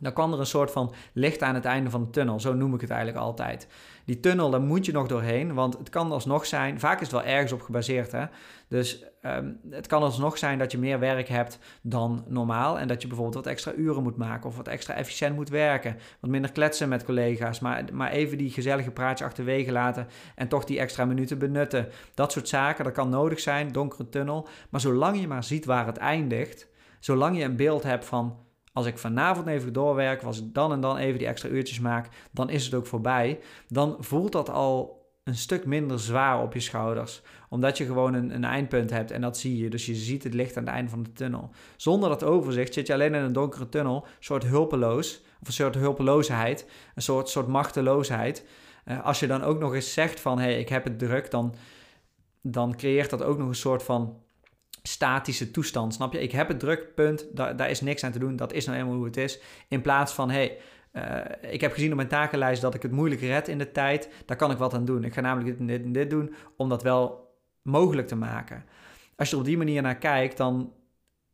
Dan 0.00 0.12
kwam 0.12 0.32
er 0.32 0.38
een 0.38 0.46
soort 0.46 0.70
van 0.70 0.94
licht 1.12 1.42
aan 1.42 1.54
het 1.54 1.64
einde 1.64 1.90
van 1.90 2.04
de 2.04 2.10
tunnel. 2.10 2.40
Zo 2.40 2.54
noem 2.54 2.74
ik 2.74 2.80
het 2.80 2.90
eigenlijk 2.90 3.20
altijd. 3.24 3.68
Die 4.04 4.20
tunnel, 4.20 4.50
daar 4.50 4.60
moet 4.60 4.86
je 4.86 4.92
nog 4.92 5.06
doorheen. 5.06 5.54
Want 5.54 5.78
het 5.78 5.88
kan 5.88 6.12
alsnog 6.12 6.46
zijn, 6.46 6.80
vaak 6.80 7.00
is 7.00 7.12
het 7.12 7.22
wel 7.22 7.32
ergens 7.32 7.52
op 7.52 7.62
gebaseerd. 7.62 8.12
Hè? 8.12 8.24
Dus 8.68 9.04
um, 9.22 9.60
het 9.70 9.86
kan 9.86 10.02
alsnog 10.02 10.38
zijn 10.38 10.58
dat 10.58 10.72
je 10.72 10.78
meer 10.78 10.98
werk 10.98 11.28
hebt 11.28 11.58
dan 11.82 12.24
normaal. 12.28 12.78
En 12.78 12.88
dat 12.88 13.02
je 13.02 13.08
bijvoorbeeld 13.08 13.44
wat 13.44 13.52
extra 13.52 13.72
uren 13.72 14.02
moet 14.02 14.16
maken. 14.16 14.48
Of 14.48 14.56
wat 14.56 14.68
extra 14.68 14.94
efficiënt 14.94 15.34
moet 15.34 15.48
werken. 15.48 15.96
Wat 16.20 16.30
minder 16.30 16.52
kletsen 16.52 16.88
met 16.88 17.04
collega's. 17.04 17.60
Maar, 17.60 17.84
maar 17.92 18.10
even 18.10 18.38
die 18.38 18.50
gezellige 18.50 18.90
praatje 18.90 19.24
achterwege 19.24 19.72
laten. 19.72 20.06
En 20.34 20.48
toch 20.48 20.64
die 20.64 20.78
extra 20.78 21.04
minuten 21.04 21.38
benutten. 21.38 21.88
Dat 22.14 22.32
soort 22.32 22.48
zaken, 22.48 22.84
dat 22.84 22.92
kan 22.92 23.08
nodig 23.08 23.40
zijn. 23.40 23.72
Donkere 23.72 24.08
tunnel. 24.08 24.48
Maar 24.70 24.80
zolang 24.80 25.20
je 25.20 25.28
maar 25.28 25.44
ziet 25.44 25.64
waar 25.64 25.86
het 25.86 25.96
eindigt. 25.96 26.68
Zolang 27.00 27.36
je 27.36 27.44
een 27.44 27.56
beeld 27.56 27.82
hebt 27.82 28.04
van 28.04 28.45
als 28.76 28.86
ik 28.86 28.98
vanavond 28.98 29.46
even 29.46 29.72
doorwerk, 29.72 30.22
als 30.22 30.38
ik 30.38 30.54
dan 30.54 30.72
en 30.72 30.80
dan 30.80 30.96
even 30.96 31.18
die 31.18 31.26
extra 31.26 31.48
uurtjes 31.48 31.80
maak, 31.80 32.08
dan 32.30 32.50
is 32.50 32.64
het 32.64 32.74
ook 32.74 32.86
voorbij. 32.86 33.38
Dan 33.68 33.96
voelt 33.98 34.32
dat 34.32 34.50
al 34.50 35.04
een 35.24 35.36
stuk 35.36 35.66
minder 35.66 36.00
zwaar 36.00 36.42
op 36.42 36.52
je 36.52 36.60
schouders. 36.60 37.22
Omdat 37.48 37.78
je 37.78 37.84
gewoon 37.84 38.14
een, 38.14 38.34
een, 38.34 38.44
eindpunt 38.44 38.90
hebt 38.90 39.10
en 39.10 39.20
dat 39.20 39.38
zie 39.38 39.62
je. 39.62 39.70
Dus 39.70 39.86
je 39.86 39.94
ziet 39.94 40.24
het 40.24 40.34
licht 40.34 40.56
aan 40.56 40.64
het 40.64 40.72
einde 40.72 40.90
van 40.90 41.02
de 41.02 41.12
tunnel. 41.12 41.50
Zonder 41.76 42.08
dat 42.08 42.24
overzicht 42.24 42.74
zit 42.74 42.86
je 42.86 42.92
alleen 42.92 43.14
in 43.14 43.22
een 43.22 43.32
donkere 43.32 43.68
tunnel, 43.68 43.96
een 43.96 44.10
soort 44.20 44.44
hulpeloos, 44.44 45.22
of 45.40 45.46
een 45.46 45.52
soort 45.52 45.74
hulpeloosheid, 45.74 46.66
een 46.94 47.02
soort, 47.02 47.28
soort 47.28 47.46
machteloosheid. 47.46 48.46
Uh, 48.84 49.04
als 49.04 49.20
je 49.20 49.26
dan 49.26 49.42
ook 49.42 49.58
nog 49.58 49.74
eens 49.74 49.92
zegt 49.92 50.20
van, 50.20 50.38
hé, 50.38 50.44
hey, 50.44 50.58
ik 50.58 50.68
heb 50.68 50.84
het 50.84 50.98
druk, 50.98 51.30
dan 51.30 51.54
dan 52.42 52.76
creëert 52.76 53.10
dat 53.10 53.22
ook 53.22 53.38
nog 53.38 53.48
een 53.48 53.54
soort 53.54 53.82
van 53.82 54.20
statische 54.86 55.50
toestand. 55.50 55.94
Snap 55.94 56.12
je? 56.12 56.22
Ik 56.22 56.32
heb 56.32 56.48
het 56.48 56.60
druk, 56.60 56.94
punt. 56.94 57.26
Daar, 57.32 57.56
daar 57.56 57.70
is 57.70 57.80
niks 57.80 58.04
aan 58.04 58.12
te 58.12 58.18
doen. 58.18 58.36
Dat 58.36 58.52
is 58.52 58.66
nou 58.66 58.78
eenmaal 58.78 58.94
hoe 58.94 59.04
het 59.04 59.16
is. 59.16 59.40
In 59.68 59.80
plaats 59.80 60.12
van, 60.12 60.30
hey, 60.30 60.58
uh, 60.92 61.02
ik 61.52 61.60
heb 61.60 61.72
gezien 61.72 61.90
op 61.90 61.96
mijn 61.96 62.08
takenlijst 62.08 62.62
dat 62.62 62.74
ik 62.74 62.82
het 62.82 62.92
moeilijk 62.92 63.20
red 63.20 63.48
in 63.48 63.58
de 63.58 63.72
tijd. 63.72 64.08
Daar 64.26 64.36
kan 64.36 64.50
ik 64.50 64.58
wat 64.58 64.74
aan 64.74 64.84
doen. 64.84 65.04
Ik 65.04 65.12
ga 65.12 65.20
namelijk 65.20 65.50
dit 65.50 65.58
en 65.58 65.66
dit 65.66 65.82
en 65.82 65.92
dit 65.92 66.10
doen 66.10 66.34
om 66.56 66.68
dat 66.68 66.82
wel 66.82 67.34
mogelijk 67.62 68.08
te 68.08 68.16
maken. 68.16 68.64
Als 69.16 69.28
je 69.28 69.34
er 69.34 69.40
op 69.40 69.46
die 69.46 69.56
manier 69.56 69.82
naar 69.82 69.98
kijkt, 69.98 70.36
dan 70.36 70.72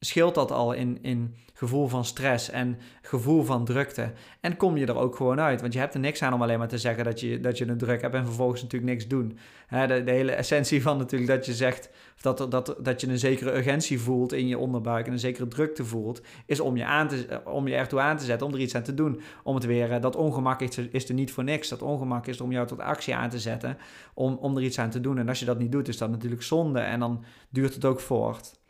scheelt 0.04 0.34
dat 0.34 0.50
al 0.50 0.72
in, 0.72 0.98
in 1.02 1.34
gevoel 1.54 1.88
van 1.88 2.04
stress 2.04 2.50
en 2.50 2.78
gevoel 3.02 3.42
van 3.42 3.64
drukte. 3.64 4.12
En 4.40 4.56
kom 4.56 4.76
je 4.76 4.86
er 4.86 4.96
ook 4.96 5.16
gewoon 5.16 5.40
uit. 5.40 5.60
Want 5.60 5.72
je 5.72 5.78
hebt 5.78 5.94
er 5.94 6.00
niks 6.00 6.22
aan 6.22 6.32
om 6.32 6.42
alleen 6.42 6.58
maar 6.58 6.68
te 6.68 6.78
zeggen 6.78 7.04
dat 7.04 7.20
je, 7.20 7.40
dat 7.40 7.58
je 7.58 7.66
een 7.66 7.78
druk 7.78 8.00
hebt 8.00 8.14
en 8.14 8.24
vervolgens 8.24 8.62
natuurlijk 8.62 8.92
niks 8.92 9.08
doen. 9.08 9.38
de, 9.68 10.02
de, 10.04 10.10
hele 10.10 10.32
essentie 10.32 10.82
van 10.82 10.98
natuurlijk 10.98 11.30
dat 11.30 11.46
je 11.46 11.54
zegt 11.54 11.90
dat, 12.20 12.46
dat, 12.50 12.76
dat 12.78 13.00
je 13.00 13.08
een 13.08 13.18
zekere 13.18 13.56
urgentie 13.56 14.00
voelt 14.00 14.32
in 14.32 14.48
je 14.48 14.58
onderbuik 14.58 15.06
en 15.06 15.12
een 15.12 15.18
zekere 15.18 15.48
drukte 15.48 15.84
voelt, 15.84 16.22
is 16.46 16.60
om 16.60 16.76
je, 16.76 16.84
aan 16.84 17.08
te, 17.08 17.40
om 17.44 17.68
je 17.68 17.74
ertoe 17.74 18.00
aan 18.00 18.16
te 18.16 18.24
zetten, 18.24 18.46
om 18.46 18.54
er 18.54 18.60
iets 18.60 18.74
aan 18.74 18.82
te 18.82 18.94
doen. 18.94 19.20
Om 19.42 19.54
het 19.54 19.64
weer, 19.64 20.00
dat 20.00 20.16
ongemak 20.16 20.60
is, 20.60 20.78
is 20.78 21.08
er 21.08 21.14
niet 21.14 21.32
voor 21.32 21.44
niks. 21.44 21.68
Dat 21.68 21.82
ongemak 21.82 22.26
is 22.26 22.38
er 22.38 22.44
om 22.44 22.52
jou 22.52 22.66
tot 22.66 22.80
actie 22.80 23.14
aan 23.14 23.30
te 23.30 23.38
zetten, 23.38 23.76
om, 24.14 24.34
om 24.34 24.56
er 24.56 24.62
iets 24.62 24.78
aan 24.78 24.90
te 24.90 25.00
doen. 25.00 25.18
En 25.18 25.28
als 25.28 25.38
je 25.38 25.44
dat 25.44 25.58
niet 25.58 25.72
doet, 25.72 25.88
is 25.88 25.98
dat 25.98 26.10
natuurlijk 26.10 26.42
zonde 26.42 26.80
en 26.80 27.00
dan 27.00 27.24
duurt 27.48 27.74
het 27.74 27.84
ook 27.84 28.00
voort. 28.00 28.60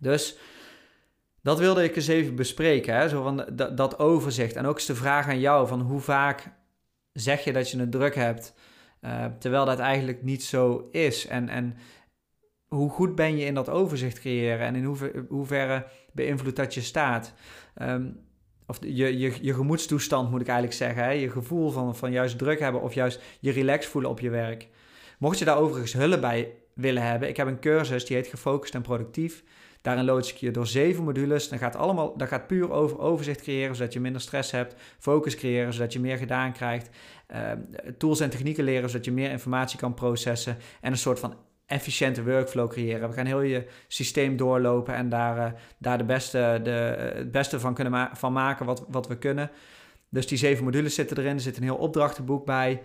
Dus 0.00 0.38
dat 1.42 1.58
wilde 1.58 1.84
ik 1.84 1.96
eens 1.96 2.06
even 2.06 2.34
bespreken, 2.34 2.94
hè? 2.94 3.08
Zo 3.08 3.22
van 3.22 3.48
dat, 3.74 3.98
overzicht. 3.98 4.56
En 4.56 4.66
ook 4.66 4.74
eens 4.74 4.86
de 4.86 4.94
vraag 4.94 5.28
aan 5.28 5.40
jou 5.40 5.68
van 5.68 5.80
hoe 5.80 6.00
vaak 6.00 6.52
zeg 7.12 7.44
je 7.44 7.52
dat 7.52 7.70
je 7.70 7.78
het 7.78 7.90
druk 7.90 8.14
hebt, 8.14 8.54
uh, 9.00 9.24
terwijl 9.38 9.64
dat 9.64 9.78
eigenlijk 9.78 10.22
niet 10.22 10.44
zo 10.44 10.88
is. 10.90 11.26
En, 11.26 11.48
en 11.48 11.76
hoe 12.66 12.90
goed 12.90 13.14
ben 13.14 13.36
je 13.36 13.44
in 13.44 13.54
dat 13.54 13.68
overzicht 13.68 14.20
creëren 14.20 14.66
en 14.66 14.74
in 14.74 14.84
hoever, 14.84 15.24
hoeverre 15.28 15.86
beïnvloedt 16.12 16.56
dat 16.56 16.74
je 16.74 16.80
staat. 16.80 17.34
Um, 17.82 18.24
of 18.66 18.78
je, 18.80 19.18
je, 19.18 19.32
je 19.40 19.54
gemoedstoestand 19.54 20.30
moet 20.30 20.40
ik 20.40 20.48
eigenlijk 20.48 20.76
zeggen. 20.76 21.02
Hè? 21.02 21.10
Je 21.10 21.30
gevoel 21.30 21.70
van, 21.70 21.96
van 21.96 22.12
juist 22.12 22.38
druk 22.38 22.58
hebben 22.58 22.82
of 22.82 22.94
juist 22.94 23.22
je 23.40 23.50
relax 23.50 23.86
voelen 23.86 24.10
op 24.10 24.20
je 24.20 24.30
werk. 24.30 24.68
Mocht 25.18 25.38
je 25.38 25.44
daar 25.44 25.58
overigens 25.58 25.92
hulp 25.92 26.20
bij 26.20 26.52
willen 26.74 27.02
hebben, 27.02 27.28
ik 27.28 27.36
heb 27.36 27.46
een 27.46 27.60
cursus 27.60 28.04
die 28.04 28.16
heet 28.16 28.26
Gefocust 28.26 28.74
en 28.74 28.82
Productief. 28.82 29.44
Daarin 29.86 30.04
loods 30.04 30.32
ik 30.32 30.36
je 30.36 30.50
door 30.50 30.66
zeven 30.66 31.04
modules. 31.04 31.48
Dan 31.48 31.58
gaat, 31.58 31.76
allemaal, 31.76 32.16
dat 32.16 32.28
gaat 32.28 32.46
puur 32.46 32.70
over 32.70 32.98
overzicht 32.98 33.42
creëren, 33.42 33.76
zodat 33.76 33.92
je 33.92 34.00
minder 34.00 34.20
stress 34.20 34.50
hebt. 34.50 34.74
Focus 34.98 35.34
creëren, 35.34 35.72
zodat 35.72 35.92
je 35.92 36.00
meer 36.00 36.16
gedaan 36.16 36.52
krijgt. 36.52 36.90
Uh, 37.32 37.38
tools 37.98 38.20
en 38.20 38.30
technieken 38.30 38.64
leren, 38.64 38.90
zodat 38.90 39.04
je 39.04 39.12
meer 39.12 39.30
informatie 39.30 39.78
kan 39.78 39.94
processen. 39.94 40.56
En 40.80 40.92
een 40.92 40.98
soort 40.98 41.18
van 41.18 41.34
efficiënte 41.66 42.24
workflow 42.24 42.70
creëren. 42.70 43.08
We 43.08 43.14
gaan 43.14 43.26
heel 43.26 43.40
je 43.40 43.66
systeem 43.88 44.36
doorlopen 44.36 44.94
en 44.94 45.08
daar, 45.08 45.36
uh, 45.36 45.58
daar 45.78 45.98
de 45.98 46.04
beste, 46.04 46.60
de, 46.62 46.70
het 47.14 47.30
beste 47.30 47.60
van, 47.60 47.74
kunnen 47.74 48.10
van 48.12 48.32
maken 48.32 48.66
wat, 48.66 48.84
wat 48.88 49.08
we 49.08 49.18
kunnen. 49.18 49.50
Dus 50.08 50.26
die 50.26 50.38
zeven 50.38 50.64
modules 50.64 50.94
zitten 50.94 51.18
erin. 51.18 51.34
Er 51.34 51.40
zit 51.40 51.56
een 51.56 51.62
heel 51.62 51.76
opdrachtenboek 51.76 52.46
bij. 52.46 52.82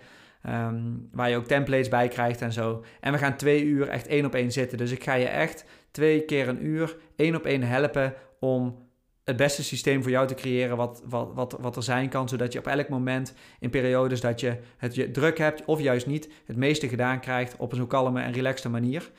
Um, 0.47 1.09
waar 1.11 1.29
je 1.29 1.35
ook 1.35 1.47
templates 1.47 1.89
bij 1.89 2.07
krijgt 2.07 2.41
en 2.41 2.51
zo. 2.51 2.83
En 2.99 3.11
we 3.11 3.17
gaan 3.17 3.35
twee 3.35 3.63
uur 3.63 3.87
echt 3.87 4.07
één 4.07 4.25
op 4.25 4.35
één 4.35 4.51
zitten. 4.51 4.77
Dus 4.77 4.91
ik 4.91 5.03
ga 5.03 5.13
je 5.13 5.27
echt 5.27 5.65
twee 5.91 6.25
keer 6.25 6.47
een 6.47 6.65
uur 6.65 6.97
één 7.15 7.35
op 7.35 7.45
één 7.45 7.63
helpen 7.63 8.13
om 8.39 8.89
het 9.23 9.35
beste 9.35 9.63
systeem 9.63 10.01
voor 10.01 10.11
jou 10.11 10.27
te 10.27 10.33
creëren 10.33 10.77
wat, 10.77 11.03
wat, 11.05 11.33
wat, 11.33 11.57
wat 11.59 11.75
er 11.75 11.83
zijn 11.83 12.09
kan, 12.09 12.29
zodat 12.29 12.53
je 12.53 12.59
op 12.59 12.67
elk 12.67 12.89
moment 12.89 13.33
in 13.59 13.69
periodes 13.69 14.21
dat 14.21 14.39
je 14.39 14.57
het 14.77 14.95
je 14.95 15.11
druk 15.11 15.37
hebt 15.37 15.65
of 15.65 15.79
juist 15.79 16.07
niet, 16.07 16.29
het 16.45 16.57
meeste 16.57 16.89
gedaan 16.89 17.19
krijgt 17.19 17.55
op 17.57 17.71
een 17.71 17.77
zo 17.77 17.85
kalme 17.85 18.21
en 18.21 18.33
relaxte 18.33 18.69
manier. 18.69 19.11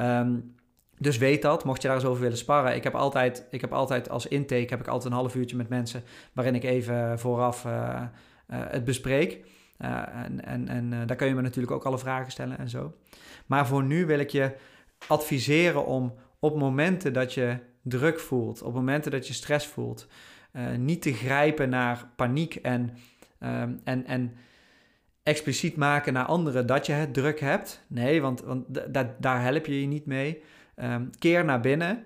Um, 0.00 0.54
dus 0.98 1.18
weet 1.18 1.42
dat, 1.42 1.64
mocht 1.64 1.82
je 1.82 1.88
daar 1.88 1.96
eens 1.96 2.06
over 2.06 2.22
willen 2.22 2.38
sparren. 2.38 2.74
Ik 2.74 2.84
heb 2.84 2.94
altijd, 2.94 3.46
ik 3.50 3.60
heb 3.60 3.72
altijd 3.72 4.10
als 4.10 4.26
intake 4.26 4.66
heb 4.68 4.80
ik 4.80 4.86
altijd 4.86 5.12
een 5.12 5.18
half 5.18 5.34
uurtje 5.34 5.56
met 5.56 5.68
mensen 5.68 6.02
waarin 6.32 6.54
ik 6.54 6.64
even 6.64 7.18
vooraf 7.18 7.64
uh, 7.64 7.72
uh, 7.72 8.02
het 8.48 8.84
bespreek. 8.84 9.44
Uh, 9.82 10.02
en 10.24 10.44
en, 10.44 10.68
en 10.68 11.06
daar 11.06 11.16
kun 11.16 11.26
je 11.26 11.34
me 11.34 11.42
natuurlijk 11.42 11.72
ook 11.72 11.84
alle 11.84 11.98
vragen 11.98 12.32
stellen 12.32 12.58
en 12.58 12.68
zo. 12.68 12.94
Maar 13.46 13.66
voor 13.66 13.82
nu 13.82 14.06
wil 14.06 14.18
ik 14.18 14.30
je 14.30 14.56
adviseren 15.06 15.86
om 15.86 16.14
op 16.38 16.58
momenten 16.58 17.12
dat 17.12 17.34
je 17.34 17.58
druk 17.82 18.20
voelt, 18.20 18.62
op 18.62 18.74
momenten 18.74 19.10
dat 19.10 19.26
je 19.26 19.32
stress 19.32 19.66
voelt, 19.66 20.06
uh, 20.52 20.62
niet 20.76 21.02
te 21.02 21.12
grijpen 21.12 21.68
naar 21.68 22.08
paniek 22.16 22.54
en, 22.54 22.96
um, 23.40 23.80
en, 23.84 24.06
en 24.06 24.36
expliciet 25.22 25.76
maken 25.76 26.12
naar 26.12 26.24
anderen 26.24 26.66
dat 26.66 26.86
je 26.86 26.92
het 26.92 27.14
druk 27.14 27.40
hebt. 27.40 27.84
Nee, 27.86 28.22
want, 28.22 28.40
want 28.40 28.64
daar 29.18 29.42
help 29.42 29.66
je 29.66 29.80
je 29.80 29.86
niet 29.86 30.06
mee. 30.06 30.42
Um, 30.76 31.10
keer 31.18 31.44
naar 31.44 31.60
binnen. 31.60 32.04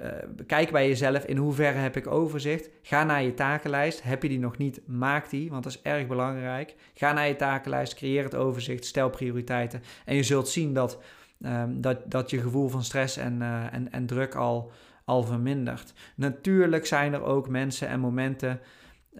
Uh, 0.00 0.08
kijk 0.46 0.70
bij 0.70 0.88
jezelf 0.88 1.24
in 1.24 1.36
hoeverre 1.36 1.78
heb 1.78 1.96
ik 1.96 2.06
overzicht. 2.06 2.70
Ga 2.82 3.04
naar 3.04 3.22
je 3.22 3.34
takenlijst. 3.34 4.02
Heb 4.02 4.22
je 4.22 4.28
die 4.28 4.38
nog 4.38 4.58
niet, 4.58 4.80
maak 4.86 5.30
die, 5.30 5.50
want 5.50 5.62
dat 5.64 5.72
is 5.72 5.82
erg 5.82 6.06
belangrijk. 6.06 6.74
Ga 6.94 7.12
naar 7.12 7.28
je 7.28 7.36
takenlijst, 7.36 7.94
creëer 7.94 8.24
het 8.24 8.34
overzicht, 8.34 8.84
stel 8.84 9.10
prioriteiten. 9.10 9.82
En 10.04 10.16
je 10.16 10.22
zult 10.22 10.48
zien 10.48 10.74
dat 10.74 10.98
um, 11.46 11.80
dat, 11.80 12.10
dat 12.10 12.30
je 12.30 12.40
gevoel 12.40 12.68
van 12.68 12.82
stress 12.84 13.16
en, 13.16 13.40
uh, 13.40 13.74
en, 13.74 13.92
en 13.92 14.06
druk 14.06 14.34
al, 14.34 14.72
al 15.04 15.22
vermindert. 15.22 15.92
Natuurlijk 16.16 16.86
zijn 16.86 17.12
er 17.12 17.22
ook 17.22 17.48
mensen 17.48 17.88
en 17.88 18.00
momenten. 18.00 18.60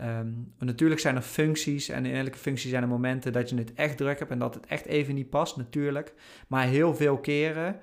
Um, 0.01 0.53
natuurlijk 0.59 1.01
zijn 1.01 1.17
er 1.17 1.23
functies 1.23 1.89
en 1.89 2.07
in 2.07 2.15
elke 2.15 2.39
functie 2.39 2.71
zijn 2.71 2.83
er 2.83 2.89
momenten 2.89 3.33
dat 3.33 3.51
je 3.51 3.57
het 3.57 3.75
echt 3.75 3.97
druk 3.97 4.19
hebt 4.19 4.31
en 4.31 4.39
dat 4.39 4.55
het 4.55 4.67
echt 4.67 4.87
even 4.87 5.15
niet 5.15 5.31
past, 5.31 5.57
natuurlijk. 5.57 6.15
Maar 6.49 6.67
heel 6.67 6.95
veel 6.95 7.19
keren 7.19 7.77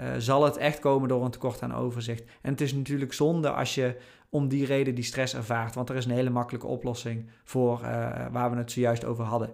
uh, 0.00 0.06
zal 0.18 0.44
het 0.44 0.56
echt 0.56 0.78
komen 0.78 1.08
door 1.08 1.24
een 1.24 1.30
tekort 1.30 1.62
aan 1.62 1.74
overzicht. 1.74 2.24
En 2.42 2.50
het 2.50 2.60
is 2.60 2.74
natuurlijk 2.74 3.12
zonde 3.12 3.50
als 3.50 3.74
je 3.74 3.96
om 4.28 4.48
die 4.48 4.66
reden 4.66 4.94
die 4.94 5.04
stress 5.04 5.34
ervaart, 5.34 5.74
want 5.74 5.88
er 5.88 5.96
is 5.96 6.04
een 6.04 6.10
hele 6.10 6.30
makkelijke 6.30 6.66
oplossing 6.66 7.30
voor 7.44 7.80
uh, 7.82 7.86
waar 8.30 8.50
we 8.50 8.56
het 8.56 8.72
zojuist 8.72 9.04
over 9.04 9.24
hadden. 9.24 9.50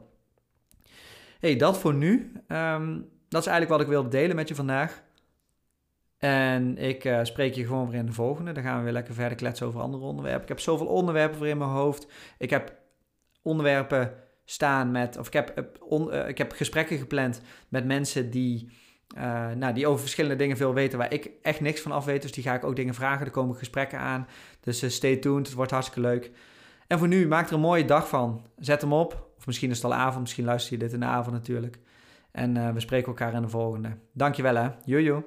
hey, 1.41 1.57
dat 1.57 1.79
voor 1.79 1.95
nu. 1.95 2.33
Um, 2.49 3.09
dat 3.29 3.41
is 3.41 3.47
eigenlijk 3.47 3.69
wat 3.69 3.81
ik 3.81 3.87
wilde 3.87 4.09
delen 4.09 4.37
met 4.37 4.49
je 4.49 4.55
vandaag. 4.55 5.03
En 6.19 6.79
ik 6.79 7.05
uh, 7.05 7.21
spreek 7.23 7.55
je 7.55 7.67
gewoon 7.67 7.91
weer 7.91 7.99
in 7.99 8.07
de 8.07 8.13
volgende. 8.13 8.53
Dan 8.53 8.63
gaan 8.63 8.79
we 8.79 8.85
weer 8.85 8.93
lekker 8.93 9.15
verder 9.15 9.37
kletsen 9.37 9.67
over 9.67 9.81
andere 9.81 10.05
onderwerpen. 10.05 10.43
Ik 10.43 10.49
heb 10.49 10.61
zoveel 10.61 10.87
onderwerpen 10.87 11.37
voor 11.37 11.47
in 11.47 11.59
mijn 11.59 11.71
hoofd. 11.71 12.07
Ik 12.39 12.51
heb 12.51 12.77
onderwerpen 13.43 14.15
staan 14.45 14.91
met, 14.91 15.19
of 15.19 15.27
ik 15.27 15.33
heb, 15.33 15.71
ik 16.29 16.39
heb 16.39 16.53
gesprekken 16.53 16.99
gepland 16.99 17.41
met 17.69 17.85
mensen 17.85 18.31
die, 18.31 18.71
uh, 19.17 19.51
nou, 19.51 19.75
die 19.75 19.87
over 19.87 20.01
verschillende 20.01 20.37
dingen 20.37 20.57
veel 20.57 20.75
weten 20.75 20.99
waar 20.99 21.13
ik 21.13 21.31
echt 21.43 21.61
niks 21.61 21.81
van 21.81 21.93
af 21.93 22.05
weet. 22.05 22.23
Dus 22.23 22.33
die 22.33 22.43
ga 22.43 22.55
ik 22.55 22.65
ook 22.65 22.77
dingen 22.77 22.95
vragen. 22.95 23.27
Er 23.27 23.33
komen 23.33 23.57
gesprekken 23.57 23.99
aan. 23.99 24.27
Dus 24.61 24.95
stay 24.95 25.17
tuned. 25.17 25.47
Het 25.47 25.57
wordt 25.57 25.71
hartstikke 25.71 26.09
leuk. 26.09 26.31
En 26.87 26.99
voor 26.99 27.09
nu, 27.09 27.27
maak 27.27 27.49
er 27.49 27.55
een 27.55 27.61
mooie 27.61 27.85
dag 27.85 28.09
van. 28.09 28.47
Zet 28.59 28.81
hem 28.81 28.93
op. 28.93 29.29
Of 29.39 29.47
misschien 29.47 29.71
is 29.71 29.77
het 29.77 29.85
al 29.85 29.95
avond. 29.95 30.21
Misschien 30.21 30.45
luister 30.45 30.73
je 30.73 30.79
dit 30.79 30.93
in 30.93 31.01
de 31.01 31.07
avond 31.07 31.35
natuurlijk. 31.35 31.79
En 32.33 32.57
uh, 32.57 32.71
we 32.71 32.81
spreken 32.81 33.07
elkaar 33.07 33.35
in 33.35 33.43
de 33.43 33.49
volgende. 33.49 33.97
Dankjewel 34.13 34.55
hè. 34.55 34.69
Jojo. 34.85 35.25